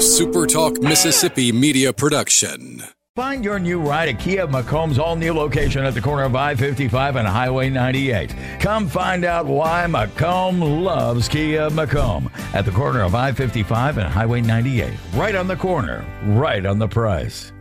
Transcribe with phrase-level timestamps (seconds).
[0.00, 2.82] a Super Talk Mississippi media production.
[3.16, 6.54] Find your new ride at Kia McComb's all new location at the corner of I
[6.54, 8.34] 55 and Highway 98.
[8.60, 14.08] Come find out why McComb loves Kia McComb at the corner of I 55 and
[14.08, 14.90] Highway 98.
[15.12, 17.52] Right on the corner, right on the price.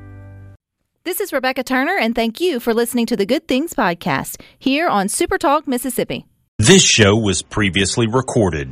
[1.03, 4.87] This is Rebecca Turner, and thank you for listening to the Good Things Podcast here
[4.87, 6.25] on Super Talk Mississippi.
[6.57, 8.71] This show was previously recorded.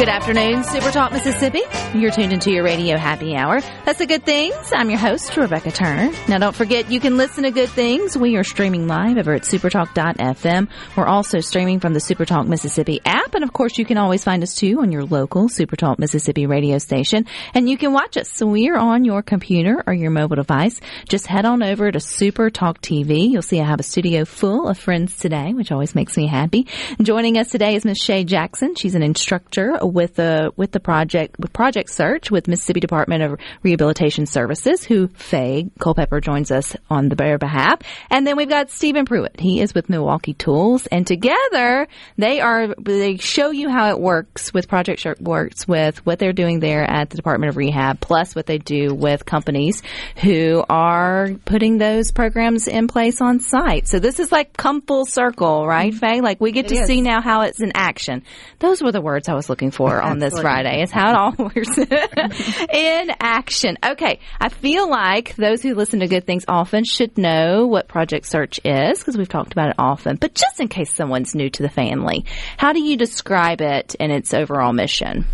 [0.00, 1.60] Good afternoon, Super Talk Mississippi.
[1.92, 3.60] You're tuned into your radio happy hour.
[3.84, 4.54] That's the Good Things.
[4.72, 6.10] I'm your host, Rebecca Turner.
[6.26, 8.16] Now, don't forget you can listen to Good Things.
[8.16, 10.68] We are streaming live over at supertalk.fm.
[10.96, 13.34] We're also streaming from the Supertalk Mississippi app.
[13.34, 16.78] And of course, you can always find us too on your local Supertalk Mississippi radio
[16.78, 17.26] station.
[17.52, 18.30] And you can watch us.
[18.30, 20.80] So we are on your computer or your mobile device.
[21.10, 23.30] Just head on over to Supertalk TV.
[23.30, 26.66] You'll see I have a studio full of friends today, which always makes me happy.
[27.02, 28.76] Joining us today is Miss Shay Jackson.
[28.76, 33.38] She's an instructor with the with the project with Project Search with Mississippi Department of
[33.62, 37.80] Rehabilitation Services, who Faye Culpepper joins us on the their behalf.
[38.10, 39.38] And then we've got Stephen Pruitt.
[39.38, 44.52] He is with Milwaukee Tools, and together they are they show you how it works
[44.52, 48.34] with Project Search works with what they're doing there at the Department of Rehab, plus
[48.34, 49.82] what they do with companies
[50.16, 53.86] who are putting those programs in place on site.
[53.86, 55.98] So this is like come full circle, right, mm-hmm.
[55.98, 56.20] Faye?
[56.20, 58.24] Like we get to see now how it's in action.
[58.58, 60.82] Those were the words I was looking for on this Friday.
[60.82, 63.78] Is how it all works in action.
[63.84, 68.26] Okay, I feel like those who listen to Good Things often should know what Project
[68.26, 70.16] Search is because we've talked about it often.
[70.16, 72.24] But just in case someone's new to the family,
[72.56, 75.24] how do you describe it and its overall mission?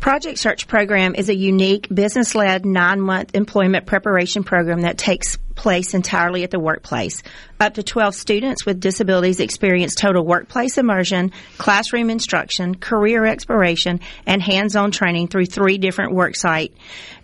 [0.00, 5.38] Project Search Program is a unique business led nine month employment preparation program that takes
[5.54, 7.22] place entirely at the workplace.
[7.60, 14.42] Up to 12 students with disabilities experience total workplace immersion, classroom instruction, career exploration, and
[14.42, 16.72] hands on training through three different worksite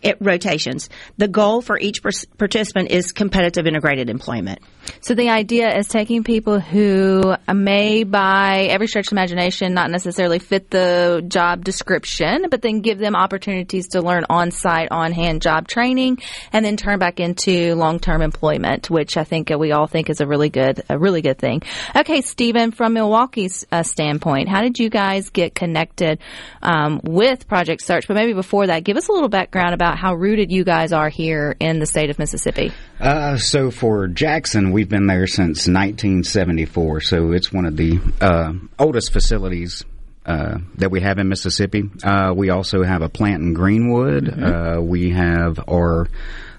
[0.03, 0.89] it, rotations.
[1.19, 4.61] The goal for each participant is competitive integrated employment.
[5.01, 10.39] So the idea is taking people who may, by every stretch of imagination, not necessarily
[10.39, 16.19] fit the job description, but then give them opportunities to learn on-site, on-hand job training,
[16.53, 20.27] and then turn back into long-term employment, which I think we all think is a
[20.27, 21.63] really good, a really good thing.
[21.95, 26.21] Okay, Stephen, from Milwaukee's uh, standpoint, how did you guys get connected
[26.63, 28.07] um, with Project Search?
[28.09, 31.09] But maybe before that, give us a little background about how rooted you guys are
[31.09, 32.73] here in the state of Mississippi.
[32.99, 37.01] Uh, so for Jackson, we've been there since 1974.
[37.01, 39.85] So it's one of the uh, oldest facilities
[40.27, 41.83] uh, that we have in Mississippi.
[42.05, 44.29] Uh, we also have a plant in Greenwood.
[44.29, 46.09] Uh, we have our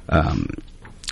[0.10, 0.48] um,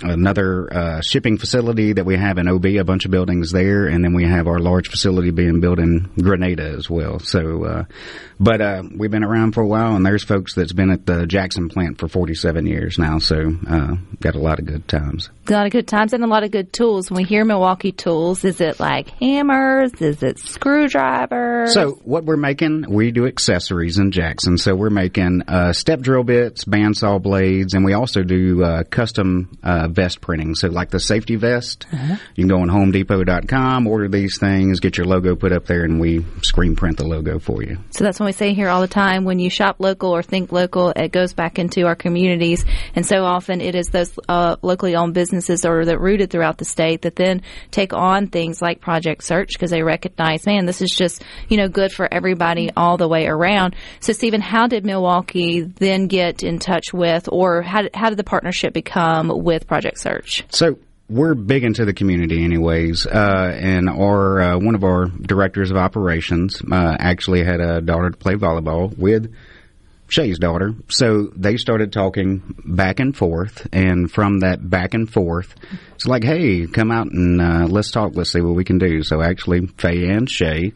[0.02, 4.04] another uh, shipping facility that we have in OB, a bunch of buildings there, and
[4.04, 7.18] then we have our large facility being built in Grenada as well.
[7.18, 7.84] So, uh,
[8.38, 11.26] but uh, we've been around for a while, and there's folks that's been at the
[11.26, 13.18] Jackson plant for 47 years now.
[13.18, 13.36] So,
[13.68, 15.30] uh, got a lot of good times.
[15.44, 17.10] Got a lot of good times and a lot of good tools.
[17.10, 19.92] When we hear Milwaukee tools, is it like hammers?
[20.00, 21.74] Is it screwdrivers?
[21.74, 24.56] So what we're making, we do accessories in Jackson.
[24.58, 29.58] So we're making uh, step drill bits, bandsaw blades, and we also do uh, custom
[29.62, 30.54] uh, vest printing.
[30.54, 31.86] So like the safety vest,
[32.34, 36.00] you can go on HomeDepot.com, order these things, get your logo put up there, and
[36.00, 37.78] we screen print the logo for you.
[37.90, 40.52] So that's what we say here all the time when you shop local or think
[40.52, 42.64] local, it goes back into our communities.
[42.94, 46.64] And so often it is those uh, locally owned businesses or that rooted throughout the
[46.64, 50.90] state that then take on things like Project Search because they recognize, man, this is
[50.90, 53.74] just, you know, good for everybody all the way around.
[54.00, 58.18] So, Stephen, how did Milwaukee then get in touch with, or how did, how did
[58.18, 60.44] the partnership become with Project Search?
[60.50, 60.78] So
[61.08, 63.06] we're big into the community, anyways.
[63.06, 68.10] Uh, and our uh, one of our directors of operations uh, actually had a daughter
[68.10, 69.34] to play volleyball with
[70.08, 70.74] Shay's daughter.
[70.88, 75.54] So they started talking back and forth, and from that back and forth,
[75.94, 78.12] it's like, hey, come out and uh, let's talk.
[78.14, 79.02] Let's see what we can do.
[79.02, 80.72] So actually, Faye and Shay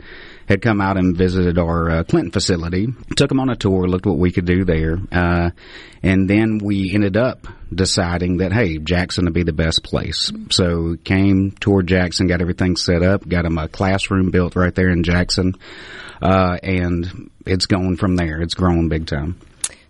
[0.48, 4.06] had come out and visited our uh, Clinton facility, took them on a tour, looked
[4.06, 5.50] what we could do there, uh,
[6.02, 10.30] and then we ended up deciding that hey, Jackson would be the best place.
[10.50, 14.90] So came toward Jackson, got everything set up, got them a classroom built right there
[14.90, 15.54] in Jackson,
[16.22, 18.40] uh, and it's going from there.
[18.40, 19.38] It's grown big time.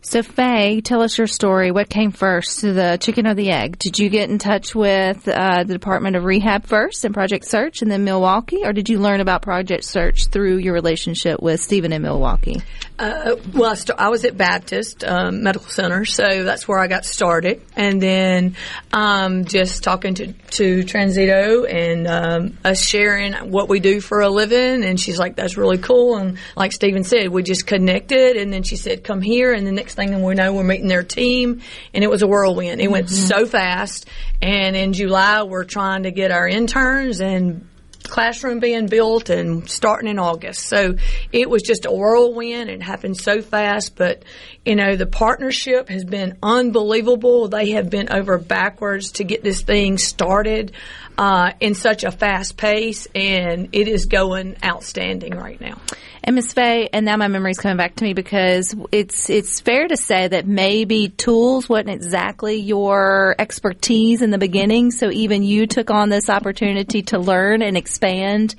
[0.07, 1.71] So, Faye, tell us your story.
[1.71, 3.79] What came first, the chicken or the egg?
[3.79, 7.81] Did you get in touch with uh, the Department of Rehab first and Project Search
[7.81, 11.91] and then Milwaukee, or did you learn about Project Search through your relationship with Stephen
[11.91, 12.61] in Milwaukee?
[12.99, 16.87] Uh, well, I, st- I was at Baptist um, Medical Center, so that's where I
[16.87, 17.63] got started.
[17.75, 18.57] And then
[18.93, 24.29] um, just talking to, to Transito and um, us sharing what we do for a
[24.29, 24.85] living.
[24.85, 26.19] And she's like, that's really cool.
[26.19, 28.37] And like Stephen said, we just connected.
[28.37, 29.53] And then she said, come here.
[29.53, 31.63] And the next thing and we know, we're meeting their team.
[31.93, 32.81] And it was a whirlwind.
[32.81, 33.27] It went mm-hmm.
[33.27, 34.07] so fast.
[34.43, 37.67] And in July, we're trying to get our interns and
[38.05, 40.67] classroom being built and starting in August.
[40.67, 40.97] So
[41.33, 42.71] it was just a whirlwind.
[42.71, 44.25] It happened so fast, but
[44.65, 47.49] you know, the partnership has been unbelievable.
[47.49, 50.73] They have been over backwards to get this thing started
[51.19, 55.79] uh, in such a fast pace, and it is going outstanding right now.
[56.27, 59.87] And Miss Faye, and now my memory's coming back to me because it's it's fair
[59.87, 64.91] to say that maybe tools wasn't exactly your expertise in the beginning.
[64.91, 68.55] So even you took on this opportunity to learn and expand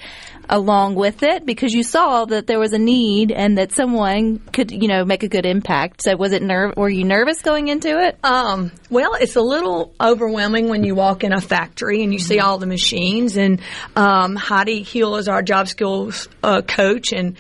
[0.50, 4.72] along with it because you saw that there was a need and that someone could
[4.72, 6.04] you know make a good impact.
[6.04, 6.76] So was it nerve?
[6.78, 8.18] Were you nervous going into it?
[8.24, 12.40] Um, well, it's a little overwhelming when you walk in a factory and you see
[12.40, 13.38] all the machines.
[13.38, 13.62] And
[13.96, 17.36] um, Heidi Hill is our job skills uh, coach, and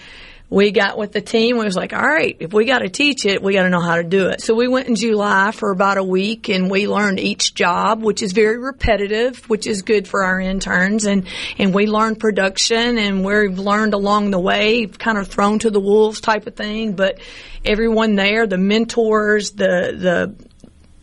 [0.49, 1.57] we got with the team.
[1.57, 3.79] We was like, all right, if we got to teach it, we got to know
[3.79, 4.41] how to do it.
[4.41, 8.21] So we went in July for about a week, and we learned each job, which
[8.21, 11.05] is very repetitive, which is good for our interns.
[11.05, 11.27] And
[11.57, 15.79] and we learned production, and we've learned along the way, kind of thrown to the
[15.79, 16.93] wolves type of thing.
[16.93, 17.19] But
[17.63, 20.45] everyone there, the mentors, the the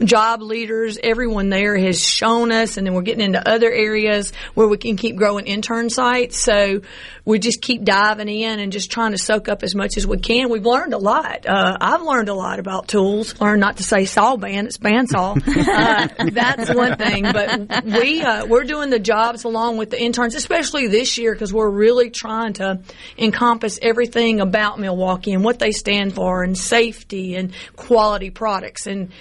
[0.01, 4.67] job leaders, everyone there has shown us, and then we're getting into other areas where
[4.67, 6.39] we can keep growing intern sites.
[6.39, 6.81] So
[7.25, 10.19] we just keep diving in and just trying to soak up as much as we
[10.19, 10.51] can.
[10.51, 11.47] We've learned a lot.
[11.47, 13.41] Uh, I've learned a lot about tools.
[13.41, 15.37] Learned not to say saw band; it's bandsaw.
[16.19, 17.25] uh, that's one thing.
[17.25, 21.53] But we uh, we're doing the jobs along with the interns, especially this year because
[21.53, 22.81] we're really trying to
[23.17, 29.13] encompass everything about Milwaukee and what they stand for, and safety and quality products and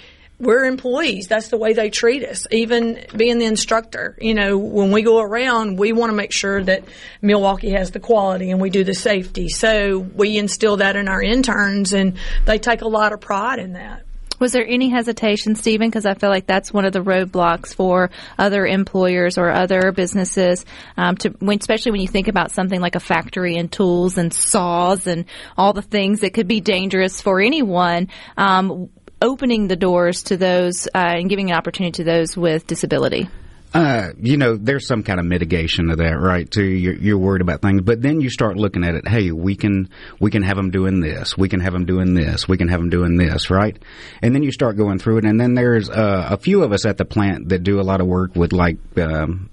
[0.42, 1.28] we're employees.
[1.28, 2.48] That's the way they treat us.
[2.50, 6.62] Even being the instructor, you know, when we go around, we want to make sure
[6.64, 6.84] that
[7.22, 9.48] Milwaukee has the quality and we do the safety.
[9.48, 13.74] So we instill that in our interns and they take a lot of pride in
[13.74, 14.02] that.
[14.40, 15.88] Was there any hesitation, Stephen?
[15.88, 20.66] Because I feel like that's one of the roadblocks for other employers or other businesses,
[20.96, 24.34] um, to when, especially when you think about something like a factory and tools and
[24.34, 28.08] saws and all the things that could be dangerous for anyone.
[28.36, 28.90] Um,
[29.22, 33.28] opening the doors to those uh, and giving an opportunity to those with disability?
[33.74, 36.50] Uh, you know, there's some kind of mitigation of that, right?
[36.50, 39.08] Too, you're, you're, worried about things, but then you start looking at it.
[39.08, 39.88] Hey, we can
[40.20, 41.38] we can have them doing this.
[41.38, 42.46] We can have them doing this.
[42.46, 43.82] We can have them doing this, right?
[44.20, 46.84] And then you start going through it, and then there's uh, a few of us
[46.84, 48.76] at the plant that do a lot of work with like.
[48.98, 49.48] Um,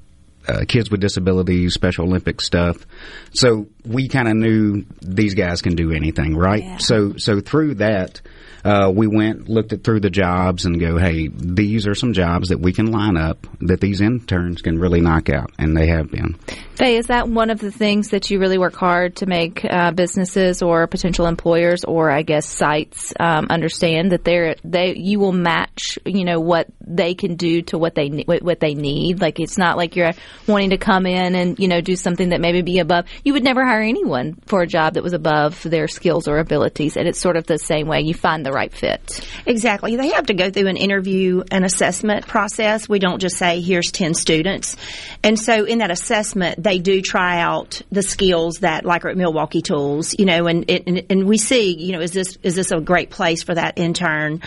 [0.48, 2.88] uh, kids with disabilities, Special Olympic stuff.
[3.33, 6.63] So we kind of knew these guys can do anything, right?
[6.63, 6.77] Yeah.
[6.77, 8.21] So so through that,
[8.64, 12.50] uh, we went looked at through the jobs and go, hey, these are some jobs
[12.50, 16.12] that we can line up that these interns can really knock out, and they have
[16.12, 16.38] been.
[16.80, 19.92] Faye, is that one of the things that you really work hard to make uh,
[19.92, 25.33] businesses or potential employers or I guess sites um, understand that they're they you will
[25.33, 29.19] match you know what they can do to what they what they need.
[29.19, 30.12] Like it's not like you're
[30.48, 33.06] wanting to come in and you know do something that maybe be above.
[33.26, 36.95] You would never hire anyone for a job that was above their skills or abilities,
[36.95, 38.02] and it's sort of the same way.
[38.02, 39.28] You find the right fit.
[39.46, 39.96] Exactly.
[39.96, 42.88] They have to go through an interview and assessment process.
[42.88, 44.76] We don't just say, here's 10 students.
[45.24, 49.62] And so in that assessment, they do try out the skills that, like at Milwaukee
[49.62, 52.80] Tools, you know, and, and, and we see, you know, is this, is this a
[52.80, 54.42] great place for that intern?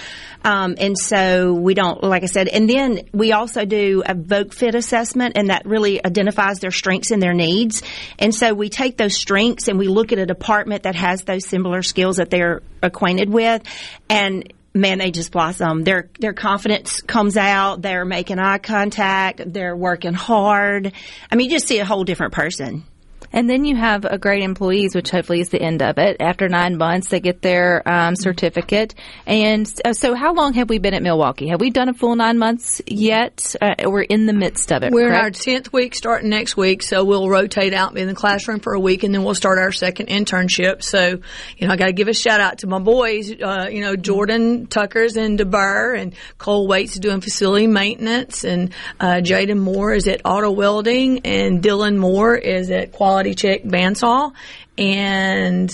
[0.45, 4.55] Um, and so we don't, like I said, and then we also do a voc
[4.55, 7.83] fit assessment and that really identifies their strengths and their needs.
[8.19, 11.47] And so we take those strengths and we look at a department that has those
[11.47, 13.62] similar skills that they're acquainted with
[14.09, 15.85] and man, they just blossom.
[15.85, 17.83] Their their confidence comes out.
[17.83, 19.43] They're making eye contact.
[19.45, 20.93] They're working hard.
[21.31, 22.85] I mean, you just see a whole different person.
[23.33, 26.17] And then you have a great employees, which hopefully is the end of it.
[26.21, 28.95] After nine months, they get their um, certificate.
[29.27, 31.49] And uh, so, how long have we been at Milwaukee?
[31.49, 33.55] Have we done a full nine months yet?
[33.61, 34.93] Uh, we're in the midst of it.
[34.93, 35.19] We're correct?
[35.19, 36.83] in our tenth week, starting next week.
[36.83, 39.73] So we'll rotate out in the classroom for a week, and then we'll start our
[39.73, 40.83] second internship.
[40.83, 41.21] So,
[41.57, 43.33] you know, I got to give a shout out to my boys.
[43.33, 48.73] Uh, you know, Jordan Tucker's in Deburr, and Cole Waits is doing facility maintenance, and
[49.01, 54.33] uh, Jaden Moore is at auto welding, and Dylan Moore is at quality check bandsaw,
[54.79, 55.69] and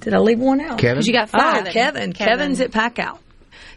[0.00, 0.78] did I leave one out?
[0.78, 0.96] Kevin?
[0.98, 1.66] 'Cause you got Oh, five.
[1.66, 2.12] Kevin.
[2.12, 3.18] Kevin's at Packout.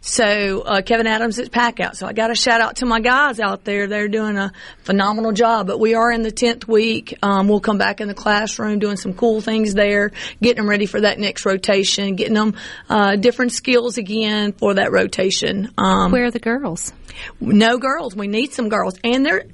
[0.05, 1.95] So uh, Kevin Adams is Packout.
[1.95, 3.87] So I got a shout out to my guys out there.
[3.87, 4.51] They're doing a
[4.83, 5.65] phenomenal job.
[5.67, 7.17] But we are in the tenth week.
[7.23, 10.87] Um, we'll come back in the classroom doing some cool things there, getting them ready
[10.87, 12.55] for that next rotation, getting them
[12.89, 15.71] uh, different skills again for that rotation.
[15.77, 16.91] Um, Where are the girls?
[17.39, 18.13] no girls.
[18.13, 19.45] We need some girls, and they're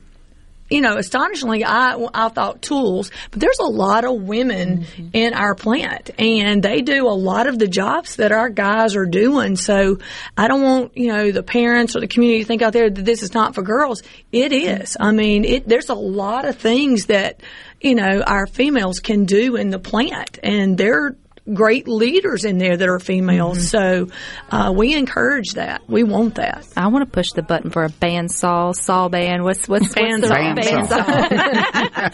[0.69, 5.09] you know, astonishingly, I, I thought tools, but there's a lot of women mm-hmm.
[5.13, 9.05] in our plant and they do a lot of the jobs that our guys are
[9.05, 9.55] doing.
[9.55, 9.97] So
[10.37, 13.05] I don't want, you know, the parents or the community to think out there that
[13.05, 14.03] this is not for girls.
[14.31, 14.95] It is.
[14.99, 17.41] I mean, it, there's a lot of things that,
[17.81, 21.15] you know, our females can do in the plant and they're,
[21.53, 23.69] great leaders in there that are females.
[23.69, 24.07] So
[24.49, 25.81] uh, we encourage that.
[25.87, 26.67] We want that.
[26.75, 29.43] I want to push the button for a bandsaw, saw, saw band.
[29.43, 30.87] What's what's, what's the Bandsaw.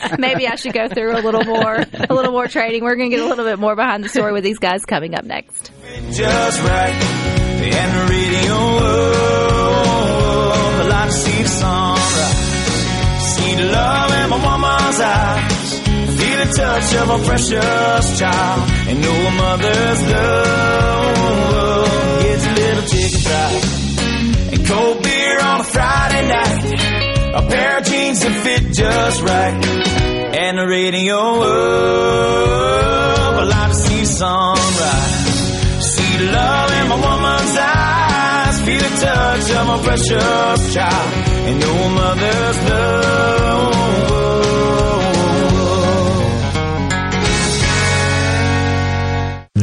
[0.09, 0.15] saw?
[0.19, 2.83] Maybe I should go through a little more, a little more training.
[2.83, 5.15] We're going to get a little bit more behind the story with these guys coming
[5.15, 5.71] up next.
[6.11, 6.93] just right.
[7.65, 8.55] And the radio,
[10.77, 12.35] the light to see the sunrise.
[13.33, 15.64] See the love in my mama's eyes.
[16.17, 18.69] Feel the touch of a precious child.
[18.87, 21.85] And know a mother's love
[22.23, 23.63] gets a little chicken fried.
[24.53, 26.61] And cold beer on a Friday night.
[27.35, 29.65] A pair of jeans that fit just right.
[30.37, 31.55] And the radio, oh,
[33.39, 35.13] the light to see sunrise.
[35.91, 38.61] See love in my woman's eyes.
[38.65, 41.09] Feel the touch of my precious child.
[41.47, 43.84] And know a mother's love.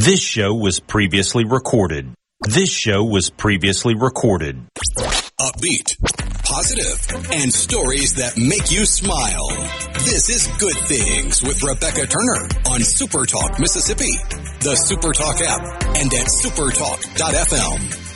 [0.04, 2.12] This show was previously recorded.
[2.40, 4.60] This show was previously recorded.
[5.40, 5.96] Upbeat,
[6.42, 9.48] positive, and stories that make you smile.
[10.02, 14.10] This is Good Things with Rebecca Turner on Super Talk Mississippi,
[14.58, 15.62] the Super Talk app,
[15.96, 18.11] and at supertalk.fm.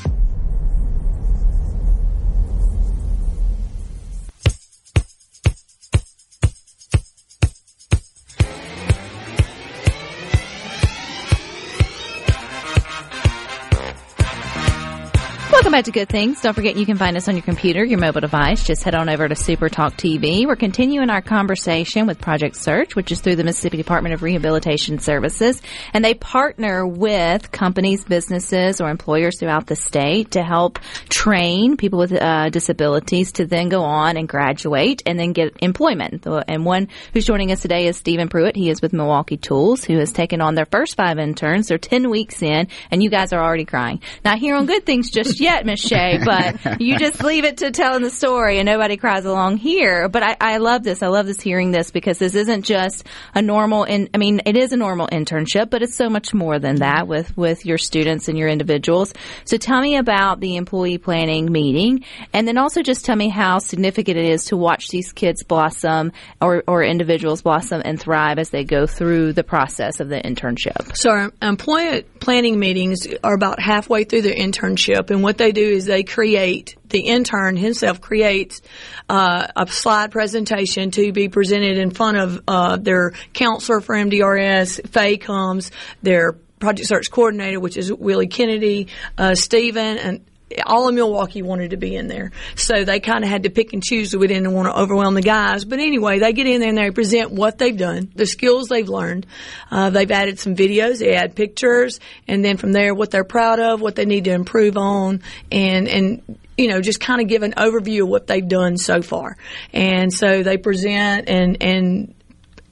[15.67, 16.41] Welcome back to Good Things.
[16.41, 18.65] Don't forget you can find us on your computer, your mobile device.
[18.65, 20.47] Just head on over to Super Talk TV.
[20.47, 25.01] We're continuing our conversation with Project Search, which is through the Mississippi Department of Rehabilitation
[25.01, 25.61] Services.
[25.93, 31.99] And they partner with companies, businesses, or employers throughout the state to help train people
[31.99, 36.29] with uh, disabilities to then go on and graduate and then get employment.
[36.47, 38.55] And one who's joining us today is Stephen Pruitt.
[38.55, 41.67] He is with Milwaukee Tools, who has taken on their first five interns.
[41.67, 44.01] They're 10 weeks in, and you guys are already crying.
[44.25, 47.71] Not here on Good Things just yet, Miss Shay, but you just leave it to
[47.71, 50.09] telling the story and nobody cries along here.
[50.09, 51.03] But I, I love this.
[51.03, 54.57] I love this hearing this because this isn't just a normal, in, I mean, it
[54.57, 58.29] is a normal internship, but it's so much more than that with, with your students
[58.29, 59.15] and your individuals.
[59.45, 63.59] So tell me about the employee planning meeting and then also just tell me how
[63.59, 68.51] significant it is to watch these kids blossom or, or individuals blossom and thrive as
[68.51, 70.97] they go through the process of the internship.
[70.97, 75.63] So our employment planning meetings are about halfway through their internship, and what they do
[75.63, 78.63] is they create the intern himself creates
[79.09, 84.89] uh, a slide presentation to be presented in front of uh, their counselor for MDRS.
[84.89, 85.71] Faye comes,
[86.03, 90.26] their project search coordinator, which is Willie Kennedy, uh, Stephen, and
[90.65, 92.31] all of Milwaukee wanted to be in there.
[92.55, 94.15] So they kind of had to pick and choose.
[94.17, 95.65] We didn't want to overwhelm the guys.
[95.65, 98.89] But anyway, they get in there and they present what they've done, the skills they've
[98.89, 99.27] learned.
[99.71, 101.99] Uh, they've added some videos, they add pictures,
[102.29, 105.89] and then from there, what they're proud of, what they need to improve on, and,
[105.89, 109.37] and, you know, just kind of give an overview of what they've done so far.
[109.73, 112.15] And so they present and, and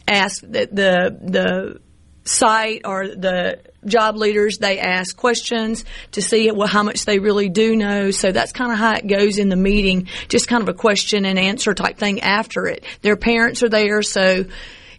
[0.06, 1.80] ask that the, the
[2.24, 7.48] site or the job leaders they ask questions to see well, how much they really
[7.48, 8.10] do know.
[8.10, 11.24] So that's kind of how it goes in the meeting just kind of a question
[11.24, 12.84] and answer type thing after it.
[13.02, 14.44] Their parents are there so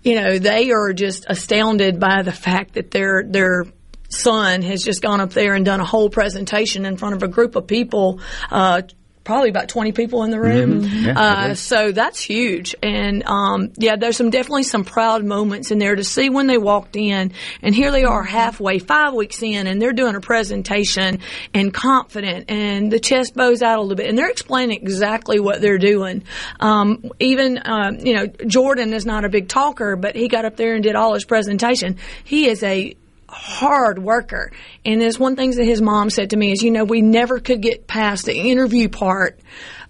[0.03, 3.65] you know they are just astounded by the fact that their their
[4.09, 7.27] son has just gone up there and done a whole presentation in front of a
[7.27, 8.81] group of people uh,
[9.25, 10.83] probably about 20 people in the room.
[10.83, 11.05] Mm-hmm.
[11.07, 12.75] Yeah, uh, so that's huge.
[12.81, 16.59] And, um, yeah, there's some definitely some proud moments in there to see when they
[16.59, 21.19] walked in and here they are halfway, five weeks in and they're doing a presentation
[21.53, 25.59] and confident and the chest bows out a little bit and they're explaining exactly what
[25.59, 26.23] they're doing.
[26.59, 30.55] Um, even, um, you know, Jordan is not a big talker, but he got up
[30.55, 31.97] there and did all his presentation.
[32.23, 32.95] He is a
[33.27, 34.51] hard worker.
[34.83, 37.39] And there's one thing that his mom said to me is, you know, we never
[37.39, 39.39] could get past the interview part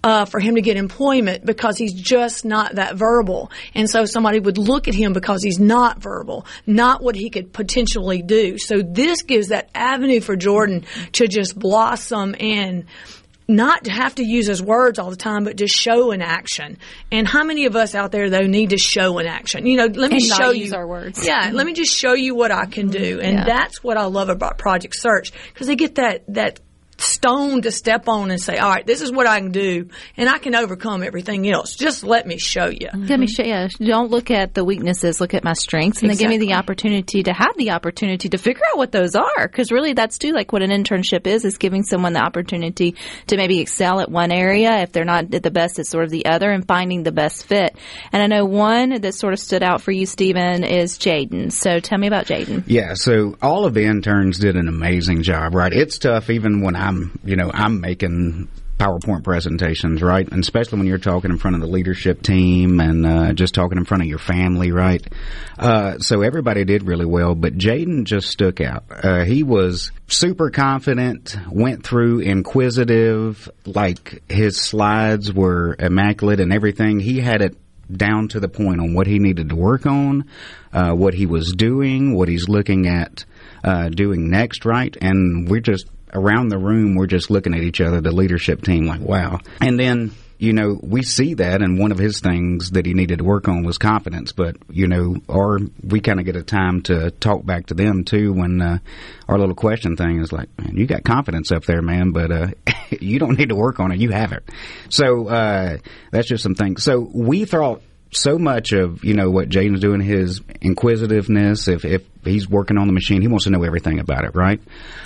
[0.04, 3.52] uh, for him to get employment because he's just not that verbal.
[3.74, 7.52] And so somebody would look at him because he's not verbal, not what he could
[7.52, 8.60] potentially do.
[8.60, 12.86] So this gives that avenue for Jordan to just blossom and
[13.48, 16.78] not to have to use his words all the time, but just show in action.
[17.12, 19.66] And how many of us out there though need to show in action?
[19.66, 21.26] You know, let me And show you our words.
[21.26, 23.46] Yeah, let me just show you what I can do, and Yeah.
[23.46, 26.60] that's what I love about Project Search because they get that that
[26.98, 30.30] stone to step on and say, all right, this is what I can do, and
[30.30, 31.76] I can overcome everything else.
[31.76, 32.88] Just let me show you.
[32.88, 33.06] Mm-hmm.
[33.06, 33.68] Let me show you.
[33.86, 35.20] Don't look at the weaknesses.
[35.20, 38.38] Look at my strengths, and then give me the opportunity to have the opportunity to
[38.38, 39.48] figure out what those are.
[39.48, 42.96] Because really, that's too like what an internship is: is giving someone the opportunity
[43.28, 46.12] to maybe excel at one area if they're not at the best at sort of
[46.12, 47.76] the other, and finding the best fit.
[48.12, 51.52] And I know one that sort of stood out for you, Stephen, is Jaden.
[51.52, 52.64] So tell me about Jaden.
[52.68, 55.74] Yeah, so all of the interns did an amazing job, right?
[55.74, 60.28] It's tough even when I'm, you know, I'm making PowerPoint presentations, right?
[60.30, 63.78] And especially when you're talking in front of the leadership team and uh, just talking
[63.78, 65.06] in front of your family, right?
[65.58, 68.84] Uh, so everybody did really well, but Jaden just stuck out.
[68.92, 77.00] Uh, he was super confident, went through inquisitive, like his slides were immaculate and everything.
[77.00, 77.58] He had it
[77.90, 80.26] down to the point on what he needed to work on,
[80.74, 83.24] uh, what he was doing, what he's looking at
[83.64, 84.96] uh, doing next, right?
[85.00, 88.86] And we're just around the room, we're just looking at each other, the leadership team,
[88.86, 89.40] like, wow.
[89.60, 93.20] And then, you know, we see that, and one of his things that he needed
[93.20, 94.32] to work on was confidence.
[94.32, 98.04] But, you know, or we kind of get a time to talk back to them
[98.04, 98.78] too when uh,
[99.28, 102.48] our little question thing is like, man, you got confidence up there, man, but uh,
[103.00, 104.00] you don't need to work on it.
[104.00, 104.44] You have it.
[104.90, 105.78] So uh,
[106.12, 106.84] that's just some things.
[106.84, 107.82] So we thought
[108.12, 111.68] so much of you know what Jaden's doing, his inquisitiveness.
[111.68, 114.62] If if he's working on the machine, he wants to know everything about it, right?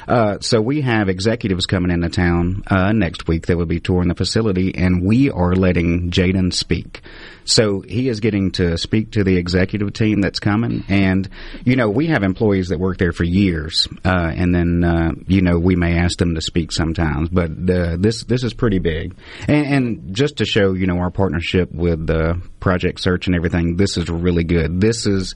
[0.07, 4.07] Uh, so we have executives coming into town uh, next week that will be touring
[4.07, 7.01] the facility, and we are letting Jaden speak.
[7.45, 11.27] So he is getting to speak to the executive team that's coming, and
[11.65, 15.41] you know we have employees that work there for years, uh, and then uh, you
[15.41, 19.15] know we may ask them to speak sometimes, but this this is pretty big,
[19.47, 23.75] and, and just to show you know our partnership with uh, Project Search and everything,
[23.75, 24.81] this is really good.
[24.81, 25.35] This is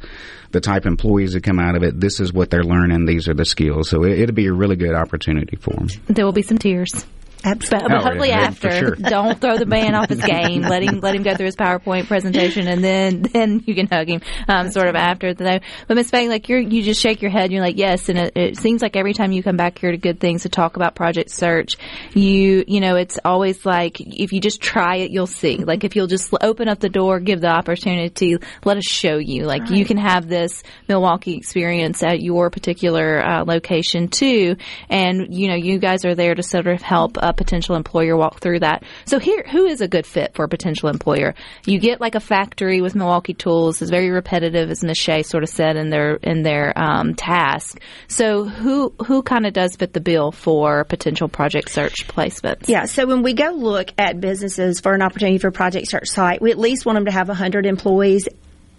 [0.52, 2.00] the type of employees that come out of it.
[2.00, 3.06] This is what they're learning.
[3.06, 5.88] These are the skills, so it, it'll be a really good opportunity for them.
[6.08, 7.06] There will be some tears.
[7.44, 7.90] But, Absolutely.
[7.90, 8.96] but Oh, hopefully yeah, after, sure.
[8.96, 10.62] don't throw the man off his game.
[10.62, 14.08] Let him let him go through his PowerPoint presentation, and then then you can hug
[14.08, 15.60] him, um, sort of after the though.
[15.88, 18.18] But Miss Faye, like you're you just shake your head, and you're like yes, and
[18.18, 20.76] it, it seems like every time you come back here to Good Things to talk
[20.78, 21.78] about Project Search,
[22.14, 25.58] you you know it's always like if you just try it, you'll see.
[25.58, 29.44] Like if you'll just open up the door, give the opportunity, let us show you.
[29.44, 34.56] Like you can have this Milwaukee experience at your particular uh, location too,
[34.90, 38.60] and you know you guys are there to sort of help potential employer walk through
[38.60, 38.84] that.
[39.06, 41.36] So here, who is a good fit for a potential employer?
[41.66, 43.82] You get like a factory with Milwaukee Tools.
[43.82, 45.28] It's very repetitive, as Ms.
[45.28, 47.80] Sort of said in their in their um, task.
[48.08, 52.68] So who who kind of does fit the bill for potential project search placements?
[52.68, 56.42] Yeah, so when we go look at businesses for an opportunity for project search site,
[56.42, 58.28] we at least want them to have 100 employees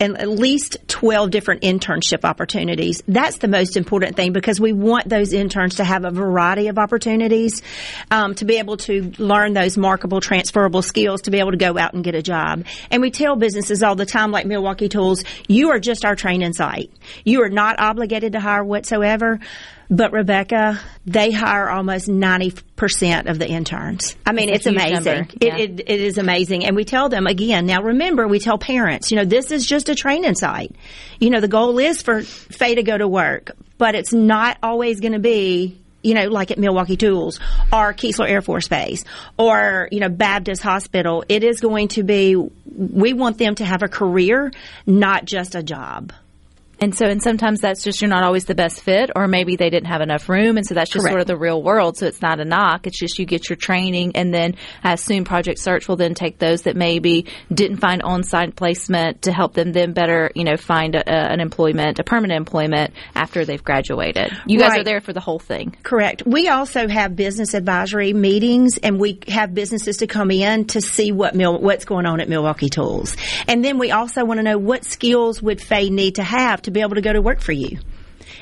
[0.01, 3.03] and at least 12 different internship opportunities.
[3.07, 6.79] That's the most important thing because we want those interns to have a variety of
[6.79, 7.63] opportunities
[8.11, 11.79] um, to be able to learn those markable, transferable skills to be able to go
[11.79, 12.65] out and get a job.
[12.91, 16.53] And we tell businesses all the time, like Milwaukee Tools, you are just our training
[16.53, 16.91] site.
[17.25, 19.41] You are not obligated to hire whatsoever.
[19.91, 24.17] But Rebecca, they hire almost 90% of the interns.
[24.25, 25.05] I mean, That's it's amazing.
[25.05, 25.29] number.
[25.41, 26.65] It, it, it is amazing.
[26.65, 29.89] And we tell them again, now remember, we tell parents, you know, this is just
[29.89, 30.75] a training site.
[31.21, 35.01] You know, the goal is for Faye to go to work, but it's not always
[35.01, 37.41] going to be you know, like at Milwaukee Tools
[37.73, 39.05] or Keesler Air Force Base
[39.39, 41.25] or, you know, Baptist Hospital.
[41.31, 44.53] It is going to be, we want them to have a career,
[44.87, 46.13] not just a job.
[46.81, 49.71] And so, and sometimes that's just you're not always the best fit, or maybe they
[49.71, 51.13] didn't have enough room, and so that's just Correct.
[51.13, 51.97] sort of the real world.
[51.97, 55.25] So it's not a knock; it's just you get your training, and then I assume
[55.25, 59.73] Project Search will then take those that maybe didn't find on-site placement to help them
[59.73, 64.31] then better, you know, find a, a, an employment, a permanent employment after they've graduated.
[64.47, 64.81] You guys Right.
[64.81, 65.77] are there for the whole thing.
[65.83, 66.23] Correct.
[66.27, 71.13] We also have business advisory meetings, and we have businesses to come in to see
[71.13, 74.59] what Mil- what's going on at Milwaukee Tools, and then we also want to know
[74.59, 77.53] what skills would Faye need to have to be able to go to work for
[77.53, 77.79] you.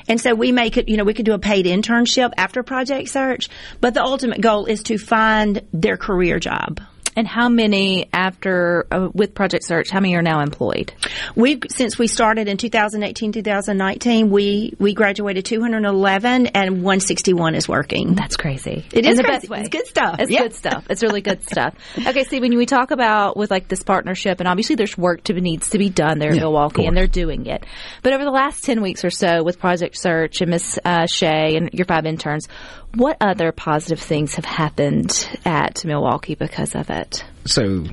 [0.08, 3.08] And so we make it, you know, we could do a paid internship after project
[3.08, 3.48] search,
[3.80, 6.80] but the ultimate goal is to find their career job.
[7.14, 9.90] And how many after uh, with Project Search?
[9.90, 10.92] How many are now employed?
[11.36, 18.14] We since we started in 2018 2019, we we graduated 211 and 161 is working.
[18.14, 18.84] That's crazy.
[18.92, 19.40] It In is the crazy.
[19.40, 19.60] best way.
[19.60, 20.16] It's good stuff.
[20.20, 20.42] It's Yeah.
[20.42, 20.86] good stuff.
[20.88, 21.74] It's really good stuff.
[22.12, 25.32] Okay, see, when we talk about with like this partnership, and obviously there's work to
[25.34, 27.64] needs to be done there in Yeah, Milwaukee, and they're doing it.
[28.02, 31.56] But over the last ten weeks or so, with Project Search and Miss uh, Shay
[31.56, 32.48] and your five interns,
[32.94, 37.24] what other positive things have happened at Milwaukee because of it?
[37.46, 37.84] So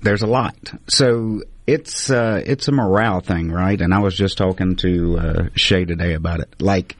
[0.00, 0.56] there's a lot.
[0.88, 3.80] So it's uh, it's a morale thing, right?
[3.80, 6.60] And I was just talking to uh, Shay today about it.
[6.60, 6.96] Like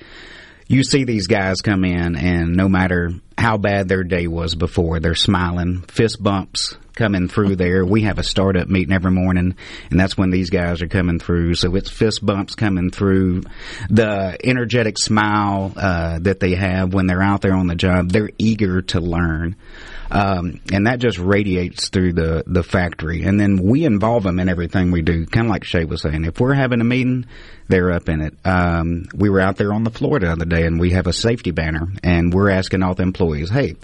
[0.69, 5.01] you see these guys come in, and no matter how bad their day was before,
[5.01, 7.85] they're smiling, fist bumps coming through there.
[7.85, 9.57] We have a startup meeting every morning,
[9.91, 11.55] and that's when these guys are coming through.
[11.55, 13.43] So it's fist bumps coming through,
[13.91, 18.11] the energetic smile uh, that they have when they're out there on the job.
[18.11, 19.57] They're eager to learn.
[20.13, 23.23] Um, and that just radiates through the, the factory.
[23.23, 26.27] And then we involve them in everything we do, kind of like Shay was saying.
[26.27, 27.25] If we're having a meeting,
[27.69, 28.35] they're up in it.
[28.45, 31.15] Um, we were out there on the floor the other day and we have a
[31.15, 33.77] safety banner and we're asking all the employees, hey,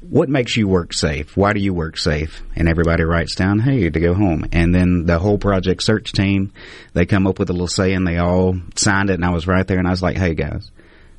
[0.00, 1.36] what makes you work safe?
[1.36, 2.40] Why do you work safe?
[2.54, 4.44] And everybody writes down, hey, to go home.
[4.52, 6.52] And then the whole project search team,
[6.92, 9.66] they come up with a little saying, they all signed it and I was right
[9.66, 10.70] there and I was like, hey guys,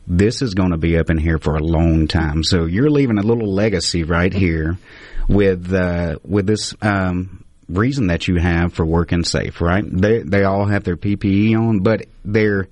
[0.10, 2.44] this is going to be up in here for a long time.
[2.44, 4.80] So you're leaving a little legacy right here
[5.30, 9.62] with uh, with this um, reason that you have for working safe.
[9.62, 9.86] Right?
[9.86, 12.68] They they all have their PPE on, but their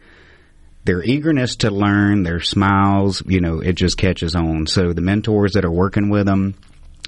[0.83, 4.65] their eagerness to learn, their smiles, you know, it just catches on.
[4.65, 6.55] So the mentors that are working with them.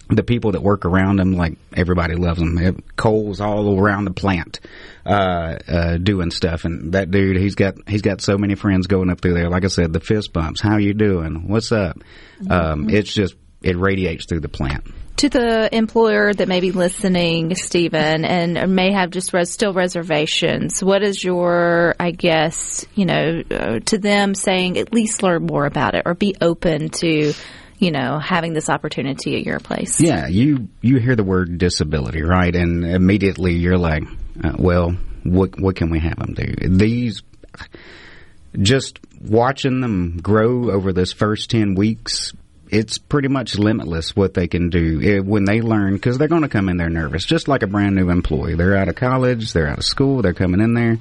[0.10, 4.60] The people that work around them, like everybody loves have Cole's all around the plant,
[5.06, 6.66] uh, uh, doing stuff.
[6.66, 9.50] And that dude, he's got he's got so many friends going up through there.
[9.50, 10.62] Like I said, the fist bumps.
[10.62, 11.48] How you doing?
[11.48, 12.00] What's up?
[12.50, 14.86] Um, it's just it radiates through the plant.
[15.18, 20.82] To the employer that may be listening, Stephen, and may have just res- still reservations,
[20.82, 25.66] what is your, I guess, you know, uh, to them saying at least learn more
[25.66, 27.34] about it or be open to,
[27.80, 30.00] you know, having this opportunity at your place?
[30.00, 32.54] Yeah, you you hear the word disability, right?
[32.54, 34.04] And immediately you're like,
[34.44, 34.92] uh, well,
[35.24, 36.54] what what can we have them do?
[36.70, 37.24] These
[38.58, 42.34] just watching them grow over this first 10 weeks
[42.70, 46.44] it's pretty much limitless what they can do eh, when they learn because they're going
[46.44, 49.54] to come in there nervous just like a brand new employee they're out of college
[49.54, 50.98] they're out of school they're coming in there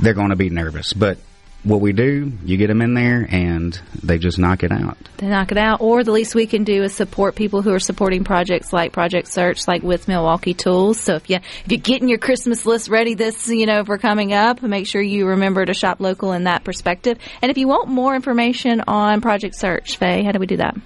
[0.00, 1.18] they're going to be nervous but
[1.64, 5.28] what we do you get them in there and they just knock it out They
[5.28, 8.24] knock it out, or the least we can do is support people who are supporting
[8.24, 10.98] projects like Project Search, like with Milwaukee Tools.
[10.98, 14.32] So if you if you're getting your Christmas list ready this you know for coming
[14.32, 17.18] up, make sure you remember to shop local in that perspective.
[17.40, 20.76] And if you want more information on Project Search, Faye, how do we do that?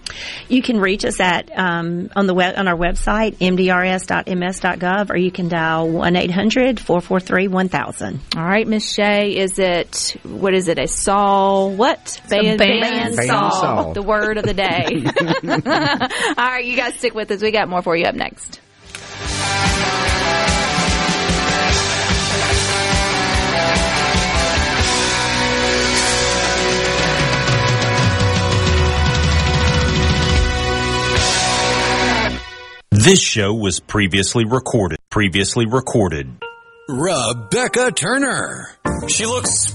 [0.49, 5.31] You can reach us at um, on the web on our website mdrs.ms.gov, or you
[5.31, 10.79] can dial one 443 1000 All right, Miss Shay, is it what is it?
[10.79, 11.67] A saw?
[11.67, 12.21] What?
[12.29, 13.93] Band, band saw.
[13.93, 15.03] The word of the day.
[16.39, 17.43] All right, you guys stick with us.
[17.43, 18.61] We got more for you up next.
[32.91, 34.99] This show was previously recorded.
[35.09, 36.31] Previously recorded.
[36.89, 38.71] Rebecca Turner.
[39.07, 39.75] She looks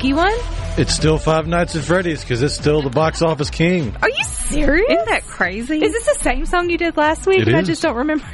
[0.00, 0.32] Spooky one?
[0.78, 3.94] It's still Five Nights at Freddy's because it's still the box office king.
[4.00, 4.86] Are you serious?
[4.90, 5.82] Isn't that crazy?
[5.84, 7.40] Is this the same song you did last week?
[7.40, 8.24] It and I just don't remember.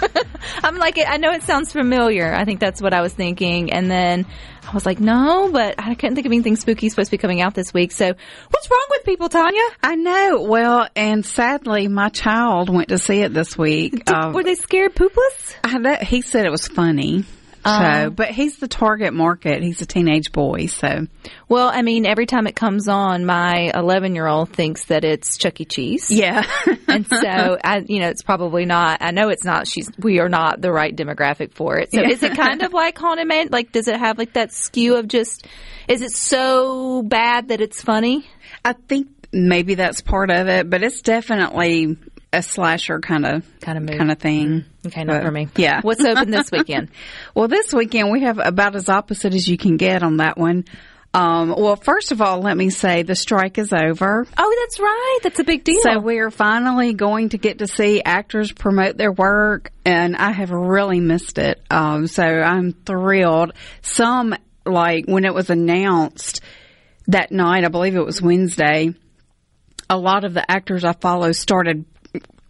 [0.62, 2.32] I'm like, I know it sounds familiar.
[2.32, 3.72] I think that's what I was thinking.
[3.72, 4.26] And then
[4.68, 7.40] I was like, no, but I couldn't think of anything spooky supposed to be coming
[7.40, 7.90] out this week.
[7.90, 8.06] So
[8.50, 9.62] what's wrong with people, Tanya?
[9.82, 10.42] I know.
[10.42, 14.04] Well, and sadly, my child went to see it this week.
[14.04, 15.56] Did- Um, were they scared poopless?
[15.64, 17.24] I know, he said it was funny.
[17.68, 19.62] So, um, but he's the target market.
[19.62, 21.06] He's a teenage boy, so
[21.48, 25.38] Well, I mean, every time it comes on, my 11 year old thinks that it's
[25.38, 25.64] Chuck E.
[25.64, 26.10] Cheese.
[26.10, 26.48] yeah.
[26.88, 29.02] and so I, you know, it's probably not.
[29.02, 29.66] I know it's not.
[29.68, 29.90] She's.
[29.98, 31.92] We are not the right demographic for it.
[31.92, 33.48] So is it kind of like haunted man?
[33.50, 35.46] Like, does it have like that skew of just?
[35.88, 38.26] Is it so bad that it's funny?
[38.64, 41.96] I think maybe that's part of it, but it's definitely
[42.32, 44.64] a slasher kind of Kind of kind of thing.
[44.86, 45.48] Okay, not But, for me.
[45.56, 45.80] Yeah.
[45.82, 46.90] What's open this weekend?
[47.34, 50.64] Well, this weekend we have about as opposite as you can get on that one.
[51.14, 54.26] Um, well, first of all, let me say the strike is over.
[54.36, 55.18] Oh, that's right.
[55.22, 55.80] That's a big deal.
[55.82, 60.32] So we are finally going to get to see actors promote their work, and I
[60.32, 61.62] have really missed it.
[61.70, 63.54] Um, so I'm thrilled.
[63.80, 64.34] Some,
[64.66, 66.42] like when it was announced
[67.06, 68.92] that night, I believe it was Wednesday,
[69.88, 71.86] a lot of the actors I follow started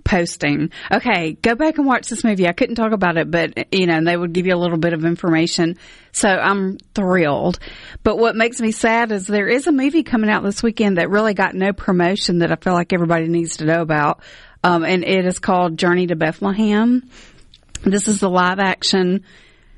[0.08, 2.48] posting, okay, go back and watch this movie.
[2.48, 4.94] I couldn't talk about it, but you know, they would give you a little bit
[4.94, 5.76] of information.
[6.12, 7.58] So I'm thrilled.
[8.02, 11.10] But what makes me sad is there is a movie coming out this weekend that
[11.10, 14.22] really got no promotion that I feel like everybody needs to know about.
[14.64, 17.08] Um, and it is called Journey to Bethlehem.
[17.82, 19.24] This is the live action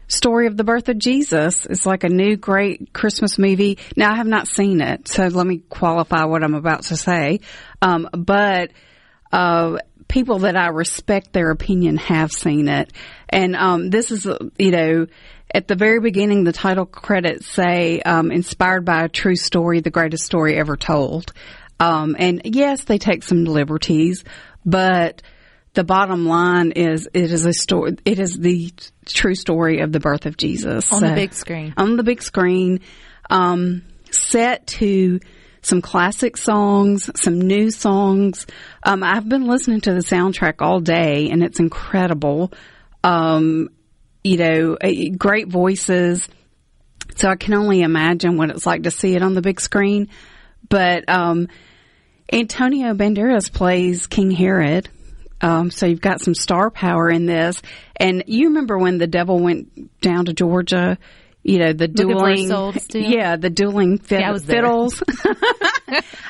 [0.07, 1.67] story of the birth of Jesus.
[1.67, 3.79] It's like a new great Christmas movie.
[3.97, 7.41] Now I have not seen it, so let me qualify what I'm about to say.
[7.83, 8.71] Um, but
[9.33, 9.79] uh,
[10.11, 12.93] people that I respect their opinion have seen it,
[13.29, 14.27] and um, this is
[14.59, 15.07] you know.
[15.53, 19.91] At the very beginning, the title credits say, um, inspired by a true story, the
[19.91, 21.33] greatest story ever told.
[21.81, 24.23] Um, and yes, they take some liberties,
[24.65, 25.23] but
[25.75, 28.73] the bottom line is it is a story, it is the
[29.07, 30.93] true story of the birth of Jesus.
[30.93, 31.75] On the big screen.
[31.77, 32.81] On the big screen,
[33.29, 35.19] um, set to
[35.63, 38.47] some classic songs, some new songs.
[38.83, 42.53] Um, I've been listening to the soundtrack all day and it's incredible.
[43.05, 43.71] Um,
[44.23, 46.29] you know, eh, great voices.
[47.17, 50.09] So I can only imagine what it's like to see it on the big screen.
[50.69, 51.49] But um,
[52.33, 54.89] Antonio Banderas plays King Herod.
[55.41, 57.61] Um, so you've got some star power in this.
[57.97, 60.99] And you remember when the devil went down to Georgia?
[61.43, 62.49] You know the Looking dueling,
[63.11, 65.03] yeah, the dueling fit- Yeah, fiddles.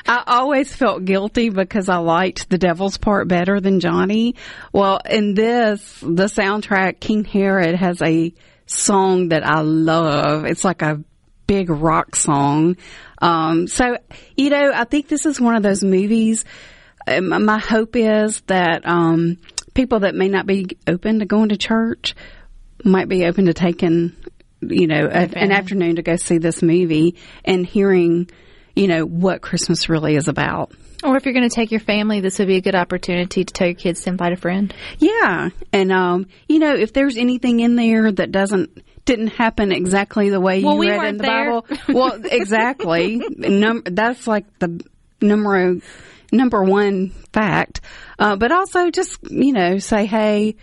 [0.07, 4.35] I always felt guilty because I liked the devil's part better than Johnny.
[4.71, 8.33] Well, in this, the soundtrack, King Herod has a
[8.65, 10.45] song that I love.
[10.45, 11.03] It's like a
[11.45, 12.77] big rock song.
[13.21, 13.97] Um, so,
[14.37, 16.45] you know, I think this is one of those movies.
[17.05, 19.37] Um, my hope is that um,
[19.73, 22.15] people that may not be open to going to church
[22.83, 24.15] might be open to taking,
[24.61, 28.29] you know, a, an afternoon to go see this movie and hearing,
[28.75, 30.71] you know, what Christmas really is about.
[31.03, 33.51] Or if you're going to take your family, this would be a good opportunity to
[33.53, 34.71] tell your kids to invite a friend.
[34.99, 40.29] Yeah, and um, you know, if there's anything in there that doesn't didn't happen exactly
[40.29, 41.61] the way Well, you we read in the there.
[41.61, 43.19] Bible, well, exactly.
[43.35, 44.83] Num- that's like the
[45.21, 45.77] number
[46.31, 47.81] number one fact.
[48.19, 50.55] Uh, but also, just you know, say, hey.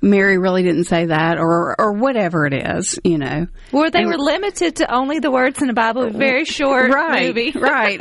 [0.00, 3.46] Mary really didn't say that, or or whatever it is, you know.
[3.72, 6.02] Or they And- were limited to only the words in the Bible.
[6.04, 7.50] A very short right, movie.
[7.58, 8.00] right,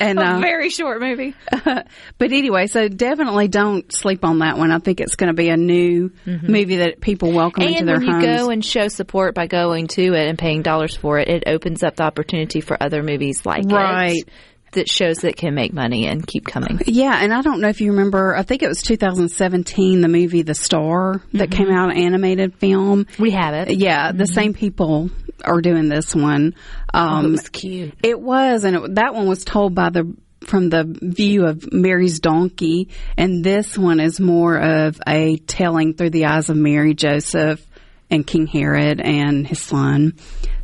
[0.00, 1.34] and a uh, very short movie.
[1.64, 4.72] but anyway, so definitely don't sleep on that one.
[4.72, 7.88] I think it's going to be a new movie that people welcome into Mm-hmm.
[7.88, 11.18] And when you go and show support by going to it and paying dollars for
[11.18, 14.16] it, it opens up the opportunity for other movies like Right.
[14.26, 14.28] it
[14.72, 16.80] that shows that can make money and keep coming.
[16.86, 18.36] Yeah, and I don't know if you remember.
[18.36, 23.06] I think it was 2017, the movie The Star that came out, animated film.
[23.18, 23.76] We have it.
[23.76, 25.10] Yeah, the same people
[25.44, 26.54] are doing this one.
[26.92, 27.94] Um, it was cute.
[28.02, 30.14] It was, and it, that one was told by the
[30.46, 36.10] from the view of Mary's donkey, and this one is more of a telling through
[36.10, 37.64] the eyes of Mary, Joseph,
[38.10, 40.14] and King Herod and his son.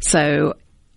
[0.00, 0.54] So